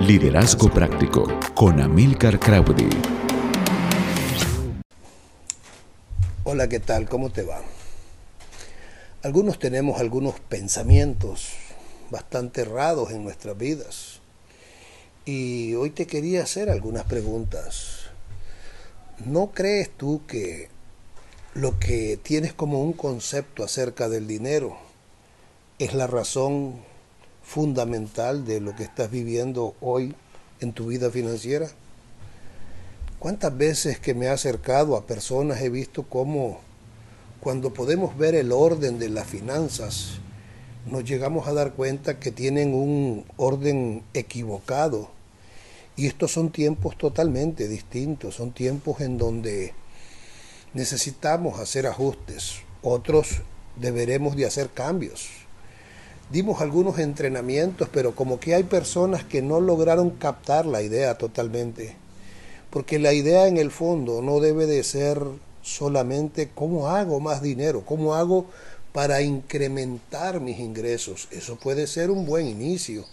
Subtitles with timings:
[0.00, 2.90] Liderazgo Práctico con Amilcar Crowdy.
[6.44, 7.08] Hola, ¿qué tal?
[7.08, 7.62] ¿Cómo te va?
[9.22, 11.54] Algunos tenemos algunos pensamientos
[12.10, 14.20] bastante errados en nuestras vidas.
[15.24, 18.10] Y hoy te quería hacer algunas preguntas.
[19.24, 20.68] ¿No crees tú que
[21.54, 24.76] lo que tienes como un concepto acerca del dinero
[25.78, 26.84] es la razón
[27.46, 30.14] fundamental de lo que estás viviendo hoy
[30.60, 31.68] en tu vida financiera?
[33.18, 36.60] ¿Cuántas veces que me he acercado a personas he visto cómo
[37.46, 40.18] cuando podemos ver el orden de las finanzas,
[40.84, 45.10] nos llegamos a dar cuenta que tienen un orden equivocado.
[45.94, 49.74] Y estos son tiempos totalmente distintos, son tiempos en donde
[50.74, 53.42] necesitamos hacer ajustes, otros
[53.76, 55.28] deberemos de hacer cambios.
[56.30, 61.96] Dimos algunos entrenamientos, pero como que hay personas que no lograron captar la idea totalmente.
[62.70, 65.22] Porque la idea en el fondo no debe de ser
[65.62, 68.46] solamente cómo hago más dinero, cómo hago
[68.92, 71.28] para incrementar mis ingresos.
[71.30, 73.04] Eso puede ser un buen inicio,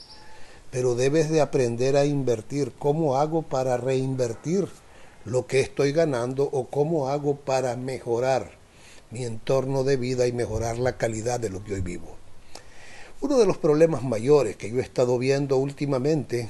[0.71, 2.71] pero debes de aprender a invertir.
[2.79, 4.67] ¿Cómo hago para reinvertir
[5.25, 8.51] lo que estoy ganando o cómo hago para mejorar
[9.11, 12.22] mi entorno de vida y mejorar la calidad de lo que hoy vivo.
[13.21, 16.49] Uno de los problemas mayores que yo he estado viendo últimamente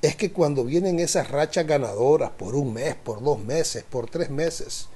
[0.00, 4.30] es que cuando vienen esas rachas ganadoras por un mes, por dos meses, por tres
[4.30, 4.88] meses,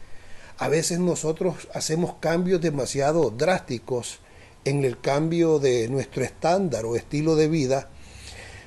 [0.58, 4.20] a veces nosotros hacemos cambios demasiado drásticos
[4.64, 7.90] en el cambio de nuestro estándar o estilo de vida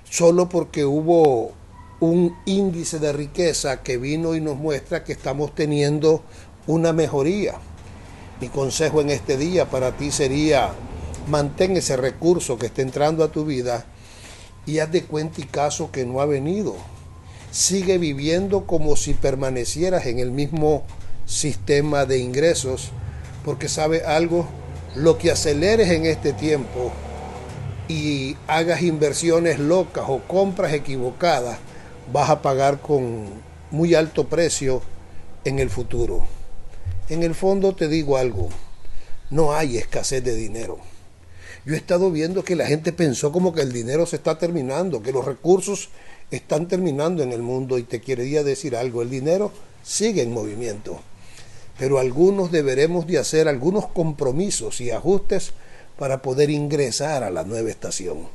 [0.10, 1.54] solo porque hubo
[2.00, 6.22] un índice de riqueza que vino y nos muestra que estamos teniendo
[6.68, 7.56] una mejoría.
[8.42, 10.72] Mi consejo en este día para ti sería,
[11.28, 13.86] mantén ese recurso que está entrando a tu vida
[14.66, 16.76] y haz de cuenta y caso que no ha venido.
[17.52, 20.84] Sigue viviendo como si permanecieras en el mismo
[21.26, 22.92] sistema de ingresos,
[23.44, 24.48] porque sabe algo,
[24.96, 26.92] lo que aceleres en este tiempo
[27.88, 31.58] y hagas inversiones locas o compras equivocadas,
[32.12, 33.26] vas a pagar con
[33.72, 34.82] muy alto precio
[35.44, 36.26] en el futuro.
[37.10, 38.50] En el fondo te digo algo,
[39.30, 40.80] no hay escasez de dinero.
[41.66, 45.02] Yo he estado viendo que la gente pensó como que el dinero se está terminando,
[45.02, 45.90] que los recursos
[46.30, 49.52] están terminando en el mundo y te quería decir algo, el dinero
[49.84, 51.00] sigue en movimiento,
[51.80, 55.54] pero algunos deberemos de hacer algunos compromisos y ajustes
[55.98, 58.28] para poder ingresar a la nueva estación.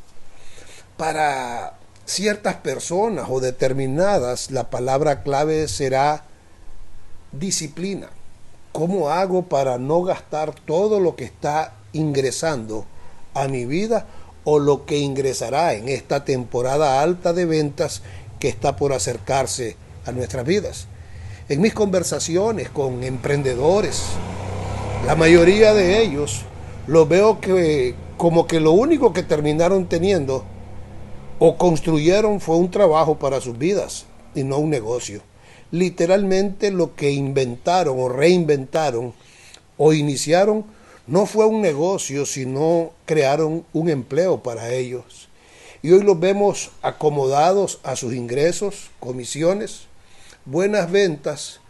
[0.97, 1.75] Para
[2.07, 6.25] ciertas personas o determinadas, la palabra clave será
[7.31, 8.11] disciplina.
[8.73, 12.87] ¿Cómo hago para no gastar todo lo que está ingresando
[13.35, 14.07] a mi vida
[14.45, 18.03] o lo que ingresará en esta temporada alta de ventas
[18.39, 19.77] que está por acercarse
[20.07, 20.87] a nuestras vidas?
[21.49, 24.05] En mis conversaciones con emprendedores,
[25.07, 26.43] la mayoría de ellos
[26.87, 30.45] lo veo que como que lo único que terminaron teniendo
[31.39, 34.05] o construyeron fue un trabajo para sus vidas
[34.35, 35.23] y no un negocio.
[35.71, 39.15] Literalmente lo que inventaron o reinventaron
[39.79, 40.65] o iniciaron
[41.07, 45.29] no fue un negocio, sino crearon un empleo para ellos.
[45.83, 49.83] Y hoy los vemos acomodados a sus ingresos, comisiones,
[50.45, 51.61] buenas ventas,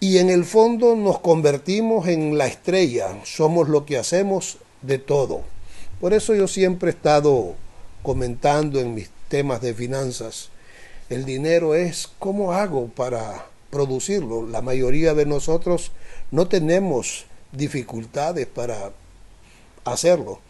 [0.00, 5.42] y en el fondo nos convertimos en la estrella, somos lo que hacemos de todo.
[6.00, 7.54] Por eso yo siempre he estado
[8.02, 10.50] comentando en mis temas de finanzas,
[11.10, 14.46] el dinero es cómo hago para producirlo.
[14.46, 15.90] La mayoría de nosotros
[16.30, 18.92] no tenemos dificultades para
[19.84, 20.40] hacerlo.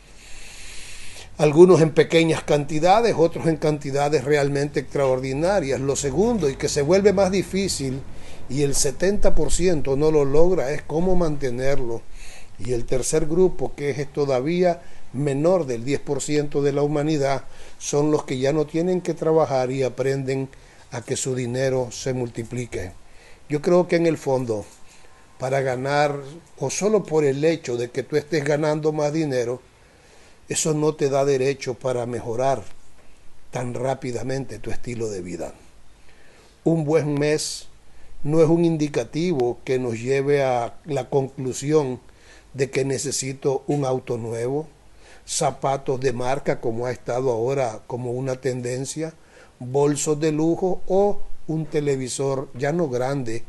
[1.39, 5.81] Algunos en pequeñas cantidades, otros en cantidades realmente extraordinarias.
[5.81, 8.01] Lo segundo, y que se vuelve más difícil,
[8.49, 12.03] y el 70% no lo logra, es cómo mantenerlo.
[12.59, 14.81] Y el tercer grupo, que es todavía
[15.13, 17.45] menor del 10% de la humanidad
[17.79, 20.49] son los que ya no tienen que trabajar y aprenden
[20.91, 22.93] a que su dinero se multiplique.
[23.49, 24.67] Yo creo que en el fondo,
[25.39, 26.17] para ganar,
[26.59, 29.61] o solo por el hecho de que tú estés ganando más dinero,
[30.49, 32.63] eso no te da derecho para mejorar
[33.51, 35.55] tan rápidamente tu estilo de vida.
[36.65, 37.69] Un buen mes
[38.23, 42.01] no es un indicativo que nos lleve a la conclusión
[42.55, 44.67] de que necesito un auto nuevo,
[45.27, 49.13] zapatos de marca como ha estado ahora como una tendencia,
[49.61, 53.45] bolsos de lujo o un televisor ya no grande,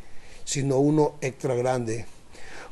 [0.50, 2.06] sino uno extra grande.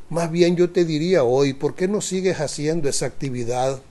[0.09, 3.81] Más bien yo te diría hoy, ¿por qué no sigues haciendo esa actividad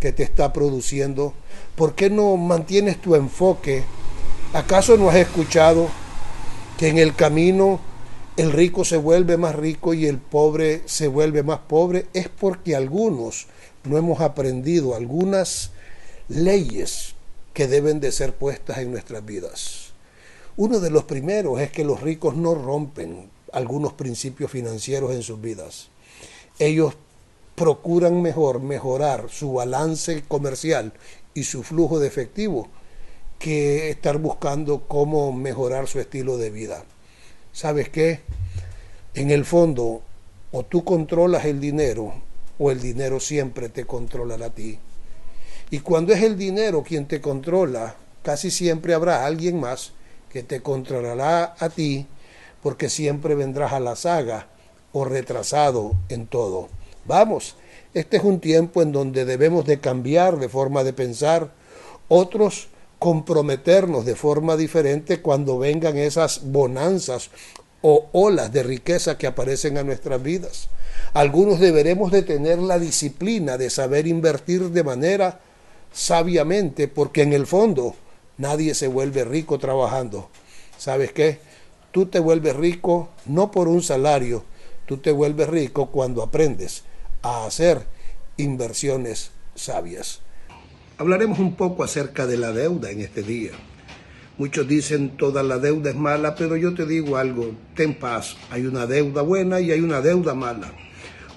[0.00, 1.34] que te está produciendo?
[1.76, 3.84] ¿Por qué no mantienes tu enfoque
[4.54, 5.90] ¿Acaso no has escuchado
[6.78, 7.80] que en el camino
[8.38, 12.06] el rico se vuelve más rico y el pobre se vuelve más pobre?
[12.14, 13.46] Es porque algunos
[13.84, 15.70] no hemos aprendido algunas
[16.28, 17.14] leyes
[17.52, 19.87] que deben de ser puestas en nuestras vidas.
[20.58, 25.40] Uno de los primeros es que los ricos no rompen algunos principios financieros en sus
[25.40, 25.86] vidas.
[26.58, 26.94] Ellos
[27.54, 30.92] procuran mejor mejorar su balance comercial
[31.32, 32.66] y su flujo de efectivo
[33.38, 36.82] que estar buscando cómo mejorar su estilo de vida.
[37.52, 38.22] ¿Sabes qué?
[39.14, 40.02] En el fondo,
[40.50, 42.14] o tú controlas el dinero
[42.58, 44.76] o el dinero siempre te controlará a ti.
[45.70, 47.94] Y cuando es el dinero quien te controla,
[48.24, 49.92] casi siempre habrá alguien más
[50.30, 52.06] que te controlará a ti
[52.62, 54.48] porque siempre vendrás a la saga
[54.92, 56.68] o retrasado en todo.
[57.04, 57.56] Vamos,
[57.94, 61.52] este es un tiempo en donde debemos de cambiar de forma de pensar,
[62.08, 67.30] otros comprometernos de forma diferente cuando vengan esas bonanzas
[67.80, 70.68] o olas de riqueza que aparecen a nuestras vidas.
[71.14, 75.40] Algunos deberemos de tener la disciplina de saber invertir de manera
[75.92, 77.94] sabiamente porque en el fondo
[78.38, 80.30] nadie se vuelve rico trabajando.
[80.78, 81.40] ¿Sabes qué?
[81.92, 84.44] Tú te vuelves rico no por un salario,
[84.86, 86.84] tú te vuelves rico cuando aprendes
[87.22, 87.86] a hacer
[88.36, 90.20] inversiones sabias.
[90.96, 93.52] Hablaremos un poco acerca de la deuda en este día.
[94.36, 98.66] Muchos dicen toda la deuda es mala, pero yo te digo algo, ten paz, hay
[98.66, 100.72] una deuda buena y hay una deuda mala.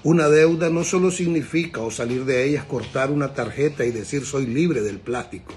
[0.04, 4.46] Una deuda no solo significa o salir de ella cortar una tarjeta y decir soy
[4.46, 5.52] libre del plástico.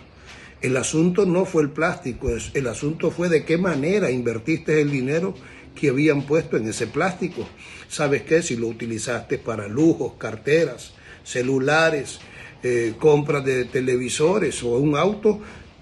[0.62, 5.36] El asunto no fue el plástico, el asunto fue de qué manera invertiste el dinero
[5.76, 7.48] que habían puesto en ese plástico.
[7.88, 8.42] ¿Sabes qué?
[8.42, 10.94] Si lo utilizaste para lujos, carteras,
[11.24, 12.20] celulares,
[12.64, 15.40] eh, compras de televisores o un auto,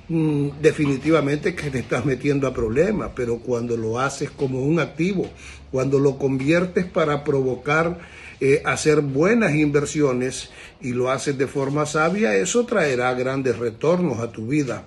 [0.09, 5.29] mm, definitivamente que te estás metiendo a problemas, pero cuando lo haces como un activo,
[5.71, 7.99] cuando lo conviertes para provocar
[8.45, 10.49] eh, hacer buenas inversiones
[10.81, 14.83] y lo haces de forma sabia, eso traerá grandes retornos a tu vida.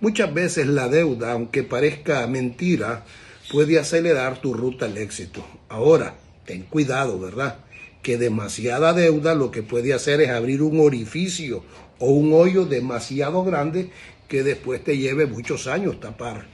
[0.00, 3.04] Muchas veces la deuda, aunque parezca mentira,
[3.52, 5.46] puede acelerar tu ruta al éxito.
[5.68, 7.58] Ahora, ten cuidado, ¿verdad?
[8.02, 11.62] que demasiada deuda lo que puede hacer es abrir un orificio
[12.00, 13.90] o un hoyo demasiado grande
[14.28, 16.46] que después te lleve muchos años tapar.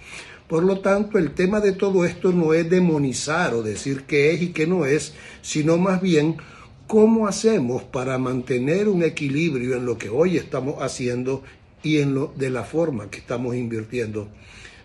[0.48, 4.40] Por lo tanto, el tema de todo esto no es demonizar o decir qué es
[4.40, 5.12] y qué no es,
[5.42, 6.38] sino más bien
[6.86, 11.42] cómo hacemos para mantener un equilibrio en lo que hoy estamos haciendo
[11.82, 14.28] y en lo de la forma que estamos invirtiendo.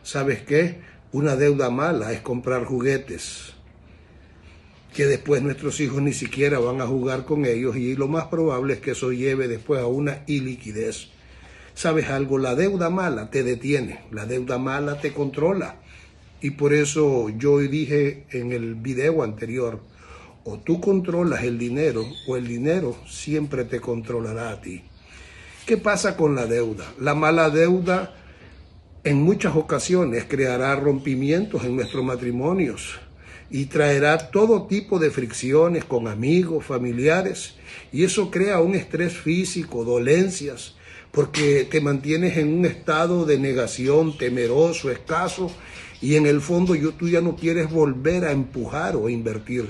[0.03, 0.81] ¿Sabes qué?
[1.13, 3.53] Una deuda mala es comprar juguetes,
[4.93, 8.73] que después nuestros hijos ni siquiera van a jugar con ellos y lo más probable
[8.73, 11.12] es que eso lleve después a una iliquidez.
[11.75, 12.37] ¿Sabes algo?
[12.37, 15.77] La deuda mala te detiene, la deuda mala te controla.
[16.41, 19.79] Y por eso yo dije en el video anterior,
[20.43, 24.83] o tú controlas el dinero o el dinero siempre te controlará a ti.
[25.65, 26.93] ¿Qué pasa con la deuda?
[26.99, 28.13] La mala deuda
[29.05, 32.99] en muchas ocasiones creará rompimientos en nuestros matrimonios
[33.49, 37.55] y traerá todo tipo de fricciones con amigos, familiares,
[37.91, 40.75] y eso crea un estrés físico, dolencias,
[41.13, 45.51] porque te mantienes en un estado de negación, temeroso, escaso,
[46.01, 49.69] y en el fondo yo, tú ya no quieres volver a empujar o invertir.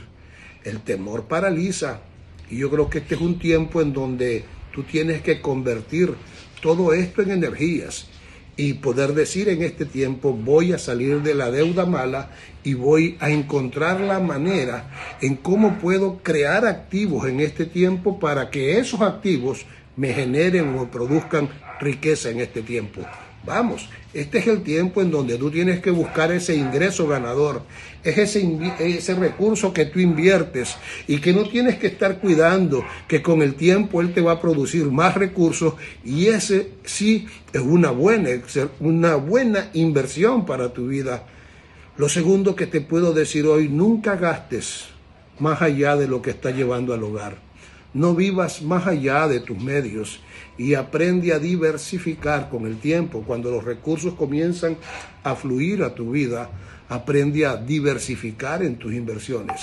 [0.63, 1.99] El temor paraliza,
[2.49, 6.13] y yo creo que este es un tiempo en donde tú tienes que convertir
[6.61, 8.07] todo esto en energías
[8.55, 12.31] y poder decir en este tiempo voy a salir de la deuda mala
[12.63, 18.49] y voy a encontrar la manera en cómo puedo crear activos en este tiempo para
[18.49, 19.65] que esos activos
[19.95, 23.01] me generen o produzcan riqueza en este tiempo.
[23.45, 27.63] Vamos, este es el tiempo en donde tú tienes que buscar ese ingreso ganador,
[28.01, 28.47] es ese,
[28.79, 33.55] ese recurso que tú inviertes y que no tienes que estar cuidando que con el
[33.55, 35.73] tiempo él te va a producir más recursos
[36.05, 38.29] y ese sí es una buena,
[38.79, 41.25] una buena inversión para tu vida.
[41.97, 44.85] Lo segundo que te puedo decir hoy, nunca gastes
[45.39, 47.52] más allá de lo que está llevando al hogar.
[47.93, 50.19] No vivas más allá de tus medios
[50.57, 53.23] y aprende a diversificar con el tiempo.
[53.25, 54.77] Cuando los recursos comienzan
[55.23, 56.49] a fluir a tu vida,
[56.89, 59.59] aprende a diversificar en tus inversiones.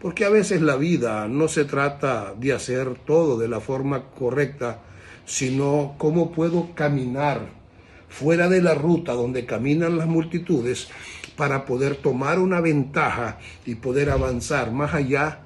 [0.00, 4.82] Porque a veces la vida no se trata de hacer todo de la forma correcta,
[5.26, 7.60] sino cómo puedo caminar
[8.08, 10.88] fuera de la ruta donde caminan las multitudes
[11.36, 15.40] para poder tomar una ventaja y poder avanzar más allá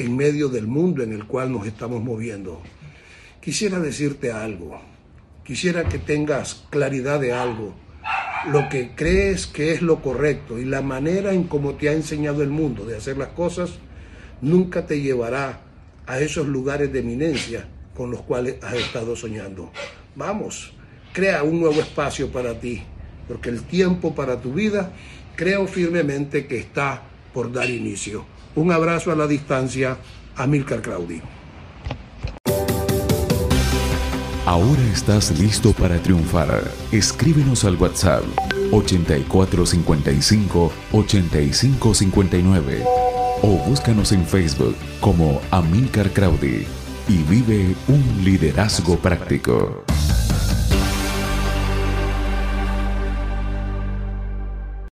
[0.00, 2.62] en medio del mundo en el cual nos estamos moviendo.
[3.40, 4.80] Quisiera decirte algo,
[5.44, 7.74] quisiera que tengas claridad de algo.
[8.50, 12.42] lo que crees que es lo correcto y la manera en cómo te ha enseñado
[12.42, 13.72] el mundo de hacer las cosas,
[14.40, 15.60] nunca te llevará
[16.06, 19.70] a esos lugares de eminencia con los cuales has estado soñando.
[20.16, 20.72] Vamos,
[21.12, 22.82] crea un nuevo espacio para ti,
[23.28, 24.92] porque el tiempo para tu vida
[25.36, 27.02] creo firmemente que está
[27.34, 28.24] por dar inicio.
[28.54, 29.96] Un abrazo a la distancia,
[30.36, 31.22] Amilcar Claudi.
[34.46, 36.64] Ahora estás listo para triunfar.
[36.90, 38.24] Escríbenos al WhatsApp
[38.72, 42.84] 8455 8559
[43.42, 46.66] o búscanos en Facebook como Amilcar Crowdy
[47.08, 49.82] y vive un liderazgo práctico.